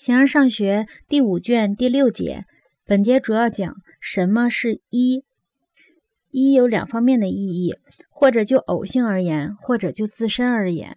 [0.00, 2.46] 形而上学第五卷第六节，
[2.86, 5.26] 本节主要讲什么是一。
[6.30, 7.74] 一有两方面的意义，
[8.08, 10.96] 或者就偶性而言，或者就自身而言。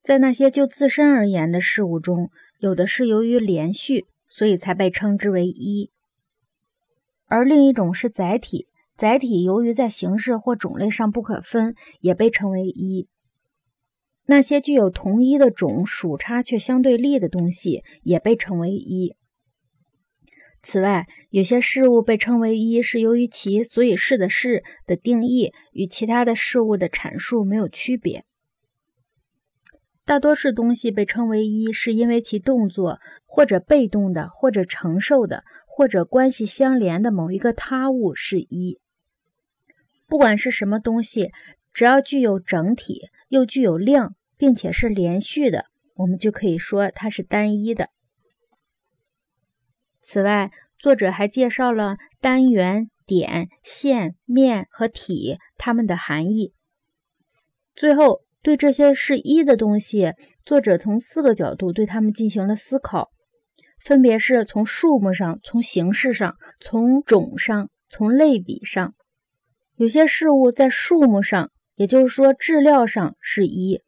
[0.00, 2.30] 在那些就自身而言的事物中，
[2.60, 5.90] 有的是由于连续，所以才被称之为一；
[7.26, 13.08] 而另一种是载体，载体由于在形式或种类上不可分，也被称为一。
[14.30, 19.16] 那些具有同一的种属差却相对立的东西，也被称为一。
[20.60, 28.26] 此外，有些事物被称为一，是由于其所以是的事的定义与其他的事物的阐述没有区别。
[30.04, 38.76] 大多数东西被称为一，是因为其动作或者被动的，或者承受的，或者关系相连的某一个他物是一。
[40.06, 41.30] 不管是什么东西，
[41.72, 44.16] 只要具有整体，又具有量。
[44.38, 45.66] 并且是连续的，
[45.96, 47.90] 我们就可以说它是单一的。
[50.00, 56.54] 此外，作者还介绍了单元、点、线、面和体它们的含义。
[57.74, 60.14] 最后，对这些是一的东西，
[60.46, 63.10] 作者从四个角度对它们进行了思考，
[63.82, 68.94] 分别是从数目上、从形式上、从种上、从类比上。
[69.74, 73.82] 有些事物在数目上，也就是说质料上是一。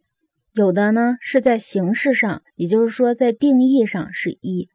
[0.52, 4.68] 有的呢是在形式上，也就是说在定义上是一；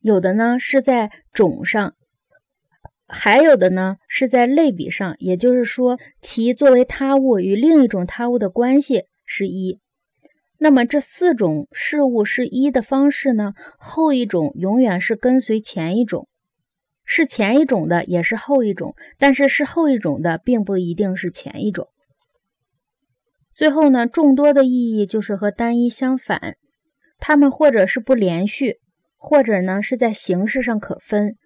[0.00, 1.94] 有的呢是在种上，
[3.06, 9.80] 还有的呢是在类比上，也就是说其作为他物与另一种他物的关系是一。
[10.58, 13.54] 那么这四种事物是一的方式呢？
[13.78, 16.28] 后一种永远是跟随前一种，
[17.04, 21.88] 是前一种的也是后一种，但是是后一种的并不一定是前一种。
[23.56, 26.56] 最后呢，众多的意义就是和单一相反，
[27.18, 28.80] 它们或者是不连续，
[29.16, 31.38] 或者呢是在形式上可分，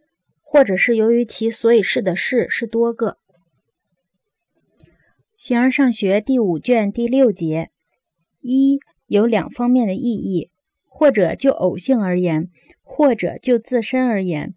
[0.43, 3.19] 或者是由于其所以是的事是多个。
[5.37, 7.71] 形而上学第五卷第六节，
[8.41, 10.51] 一有两方面的意义，
[10.89, 12.49] 或者就偶性而言，
[12.83, 14.53] 或者就自身而言。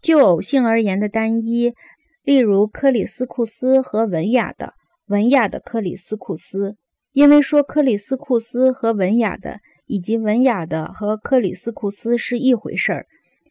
[0.00, 1.74] 就偶性而言的单一，
[2.22, 4.74] 例如克里斯库斯和文雅的
[5.06, 6.76] 文雅的克里斯库斯。
[7.12, 13.06] 因为说克里斯库斯和文雅的，以及文雅的和克里斯库斯是一回事儿，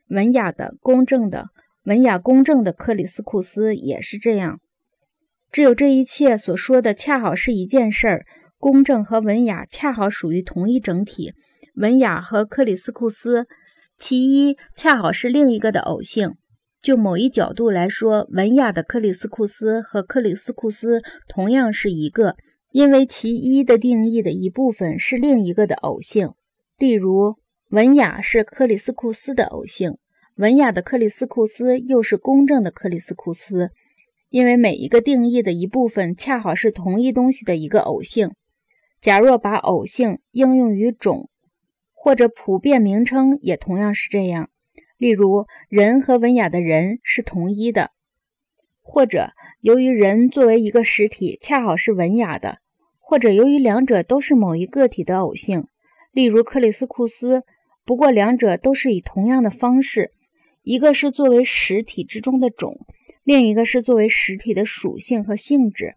[0.10, 1.50] 文雅的公正的
[1.84, 4.60] 文雅公正的克里斯库斯也是这样。
[5.52, 8.26] 只有这一切所说的恰好是一件事儿，
[8.58, 11.34] 公正和文雅恰好属于同一整体，
[11.76, 13.46] 文雅和克里斯库斯，
[14.00, 16.32] 其一恰好是另一个的偶性。
[16.82, 22.36] 就某一角度来说，文雅的克里斯库斯和克里斯库斯同样是一个。
[22.72, 26.34] 因为其一的定义的一部分是另一个的偶性，
[26.78, 27.36] 例如
[27.70, 29.98] 文雅是克里斯库斯的偶性，
[30.36, 33.72] 文雅的克里斯库斯又是公正的克里斯库斯。
[34.30, 38.32] 因为每一个定义的一部分恰好是同一东西的一个偶性。
[39.02, 41.30] 假若把偶性应用于种
[41.92, 44.50] 或者普遍名称，也同样是这样。
[44.98, 47.92] 例如，人和文雅的人是同一的，
[48.82, 49.32] 或者
[49.62, 52.58] 由于人作为一个实体恰好是文雅的。
[53.00, 55.66] 或者由于两者都是某一个体的偶性，
[56.14, 57.44] 例如克里斯库斯，
[57.84, 60.12] 不过两者都是以同样的方式，
[60.64, 62.78] 一个是作为实体之中的种，
[63.26, 65.96] 另一个是作为实体的属性和性质，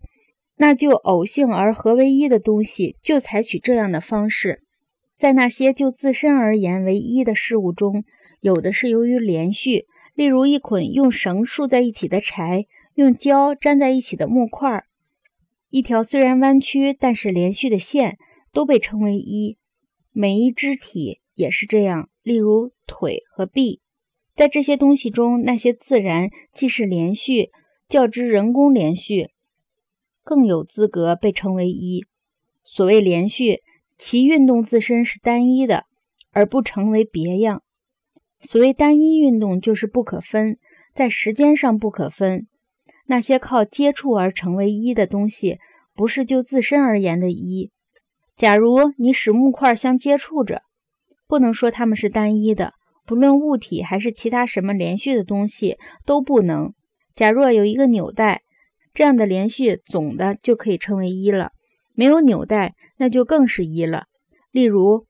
[0.56, 4.62] 那就偶性而合为一的东西就采取这样的方式。
[5.16, 8.02] 在那些就自身而言为一的事物中，
[8.40, 9.86] 有的是由于连续，
[10.16, 14.84] 例如一捆用绳束在一起的柴，用胶粘在一起的木块。
[15.68, 18.18] 一条虽然弯曲，但是连续的线
[18.52, 19.58] 都被称为一。
[20.12, 23.80] 每一肢体也是这样，例如腿和臂，
[24.36, 27.50] 在这些东西中，那些自然既是连续，
[27.88, 29.30] 较之人工连续，
[30.22, 32.06] 更有资格被称为一。
[32.62, 33.62] 所谓连续，
[33.98, 35.86] 其运动自身是单一的，
[36.30, 37.64] 而不成为别样。
[38.40, 40.58] 所谓单一运动，就是不可分，
[40.94, 42.46] 在时间上不可分。
[43.06, 45.58] 那些靠接触而成为一的东西，
[45.94, 47.70] 不是就自身而言的一。
[48.36, 50.62] 假如你使木块相接触着，
[51.26, 52.72] 不能说它们是单一的，
[53.06, 56.72] 不论物体还是其他什么连续的东西都不能。
[57.14, 58.42] 假若有一个纽带，
[58.92, 61.52] 这样的连续总的就可以称为一了。
[61.94, 64.06] 没有纽带，那就更是一了。
[64.50, 65.06] 例如，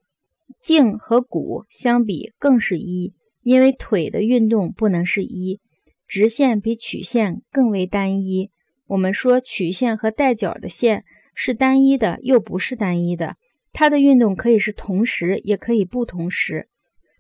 [0.61, 5.61] 茎和骨相比更是一，因为腿的运动不能是一。
[6.07, 8.51] 直线比曲线更为单一。
[8.89, 11.05] 我们说曲线和带角的线
[11.35, 13.37] 是单一的，又不是单一的。
[13.73, 16.69] 它的运动可以是同时，也可以不同时。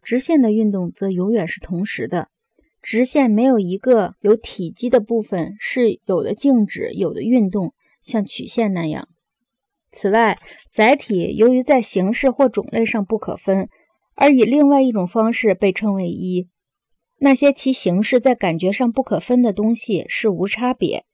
[0.02, 2.28] 直线的运动则永远是同时的。
[2.82, 7.72] 直线没有一个有体积的部分是有的静止，有的运动，
[8.02, 9.08] 像曲线那样。
[9.90, 10.38] 此外，
[10.68, 13.68] 载体由于在形式或种类上不可分，
[14.14, 16.48] 而以另外一种方式被称为一。
[17.24, 21.06] 那些其形式在感觉上不可分的东西是无差别。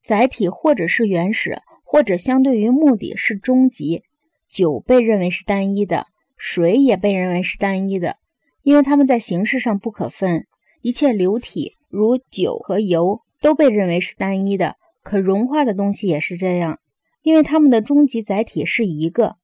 [0.00, 4.04] 载体或者是原始，或者相对于目的是终极。
[4.48, 6.06] 酒被认为是单一的，
[6.36, 8.18] 水也被认为是单一的，
[8.62, 10.46] 因为它们在形式上不可分。
[10.80, 14.76] 一切流体，如酒和油，都被认为是单一的。
[15.02, 16.78] 可融化的东西也是这样，
[17.22, 19.34] 因为它们的终极载体是一个。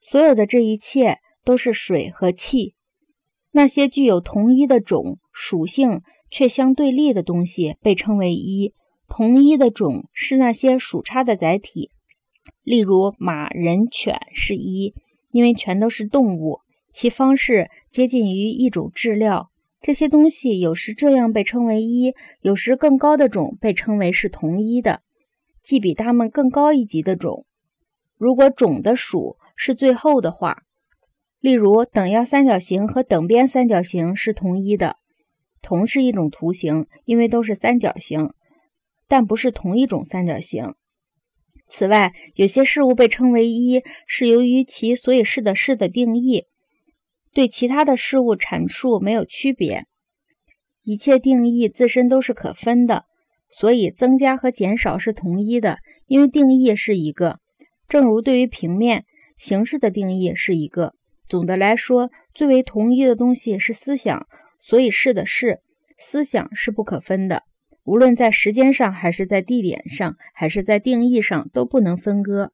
[0.00, 2.74] 所有的这一切都是水和气。
[3.52, 8.74] 那些具有同一的种属性却相对立的东西被称为一。
[9.08, 11.90] 同一的种是那些属差的载体，
[12.62, 14.94] 例如马、人、犬是一，
[15.32, 16.60] 因为全都是动物，
[16.92, 19.50] 其方式接近于一种质料。
[19.80, 25.00] 这些东西有时这样被称为一，有时更高的种被称为是同一的，
[25.60, 27.46] 即比它们更高一级的种。
[28.16, 30.62] 如果种的属是最后的话，
[31.40, 34.96] 例如等腰三角形和等边三角形是同一的，
[35.62, 38.32] 同是一种图形，因为都是三角形，
[39.08, 40.74] 但不是同一种三角形。
[41.66, 46.44] 此外，有些事物被称为一，是由于其所以是的是的定义。
[47.32, 49.86] 对其他的事物阐述没有区别，
[50.82, 53.04] 一切定义自身都是可分的，
[53.48, 57.38] 所以增加和减少是同一的，因为定义是一个。
[57.88, 59.04] 正如对于平面
[59.38, 60.94] 形式的定义是一个。
[61.30, 64.26] 总的来说，最为同一的东西是思想，
[64.58, 65.60] 所以是的是
[65.96, 67.44] 思想是不可分的，
[67.84, 72.50] 无论在时间上，还是在地点上，还是在定义上都不能分割。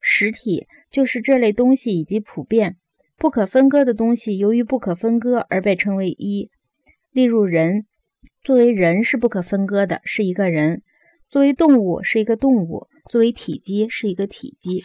[0.00, 2.76] 实体就是这类东西以及普遍。
[3.18, 6.50] 不可分割的东西，由于不可分割而被称为一。
[7.12, 7.84] 例如，人
[8.42, 10.78] 作为人是不可分割的，是一个人；
[11.28, 14.82] 作为动物是一个动物；作为体积是一个体积。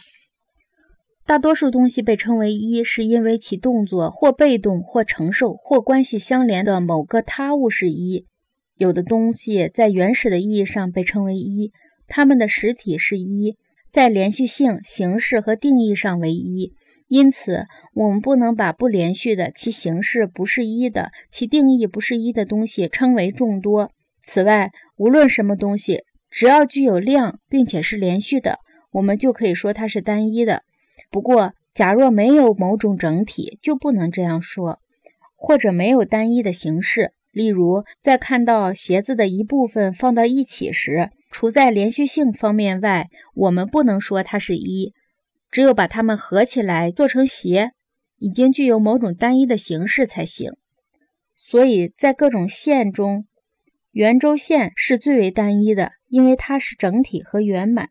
[1.30, 8.26] 大多数东西被称为一，是因为其动作或被动或承受或关系相连的某个他物是一。
[8.74, 11.70] 有的东西在原始的意义上被称为一，
[12.08, 13.54] 它们的实体是一，
[13.92, 16.72] 在连续性、形式和定义上为一。
[17.06, 17.62] 因此，
[17.94, 23.92] 我们不能把不连续的、其形式不是一的、其定义不是一的东西称为众多。
[24.24, 28.58] 此外，无论什么东西，只要具有量并且是连续的，
[28.90, 30.64] 我们就可以说它是单一的。
[31.10, 34.80] 不过，假若没有某种整体，就不能这样说，
[35.34, 37.12] 或者没有单一的形式。
[37.32, 44.94] 例如，在看到鞋子的一部分放到一起时，除在连续性方面外，我们不能说它是一。
[45.50, 47.72] 只有把它们合起来做成鞋，
[48.18, 50.52] 已经具有某种单一的形式才行。
[51.36, 53.26] 所以在各种线中，
[53.92, 57.90] 圆周线是最为单一的，因为它是整体和圆满。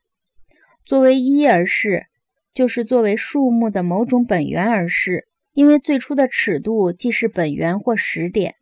[0.86, 2.07] 作为一而视，
[2.54, 8.56] 就是作为数目的某种本源而是，因为最初的尺度既是本源或实点。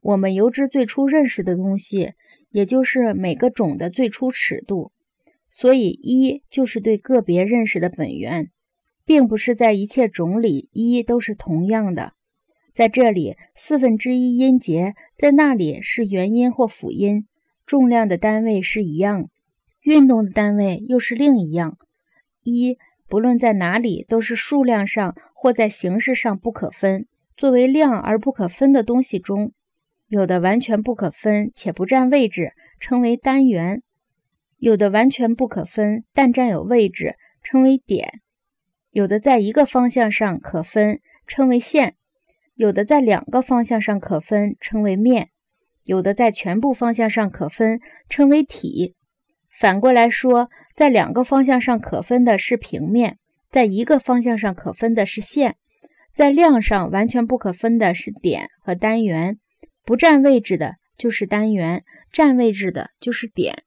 [0.00, 2.12] 我们由之最初认识的东西，
[2.50, 4.92] 也就是每个种的最初尺度。
[5.50, 8.50] 所以，一就是对个别认识的本源，
[9.04, 12.12] 并不是在一切种里一都是同样的。
[12.74, 17.26] 在这里，四分之一音节在那里是元音或辅音，
[17.64, 19.30] 重量的单位是一样，
[19.82, 21.78] 运动的单位又是另一样。
[22.42, 22.76] 一
[23.08, 27.06] 不论在哪里都是数量上或在形式上不可分。
[27.36, 29.52] 作为量而不可分的东西中，
[30.08, 33.82] 有的完全不可分且不占位置，称为单元。
[34.58, 38.08] 有的完全不可分，但占有位置，称为点；
[38.90, 41.90] 有的在一个方向上可分，称为线；
[42.54, 45.26] 有的在两个方向上可分，称为面；
[45.84, 48.95] 有的在全部方向上可分，称为体。
[49.58, 53.18] 反过来说，在两个方向上可分的是平面，
[53.50, 55.56] 在一个方向上可分的是线。
[56.12, 59.38] 在量上完全不可分的是点和单元，
[59.84, 63.64] 不占位置的就是单元，占位置的就是点。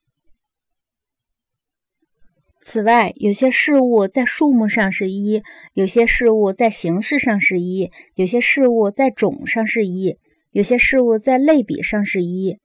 [2.62, 5.43] 此外，有些事物在数目上是一，
[5.74, 10.17] 有些事物在形式上是一，有些事物在种上是一，
[10.51, 12.60] 有些事物在类比上是一。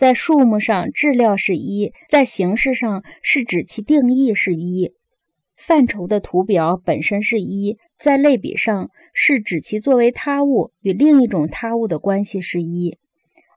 [0.00, 4.94] 在数目上，质料是一；在形式上，是指其定义是一。
[5.58, 12.96] 范畴的图表本身是一；在类比上，是指其作为他物与另一种他物的关系是一。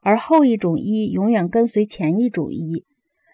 [0.01, 2.83] 而后一种一永远跟随前一种一。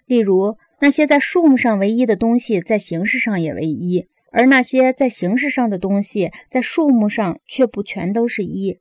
[0.06, 0.58] 例如。
[0.82, 8.78] 那些在数目上为一的东西，在形式上也为一；而那些在形式上的东西，在数目上却不全都是一。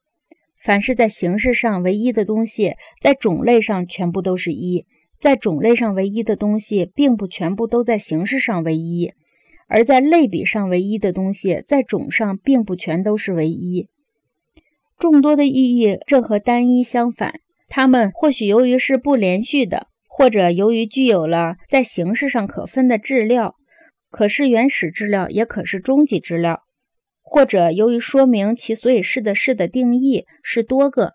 [0.69, 4.85] 凡是在形式上唯一的东西，在种类上全部都是一；
[5.19, 9.13] 在种类上唯一的东西，并不全部都在形式上唯一；
[9.67, 13.89] 而在类比上唯一的东西，在种上并不全都是唯一。
[14.99, 23.55] 众多的意义正和单一相反，它们或许由于是不连续的，或者由于具有了在形式上可分的质料，
[24.11, 26.61] 可是原始质料，也可是终极质料。
[27.31, 31.13] 或者由于说明其所以是的是的定义是多个，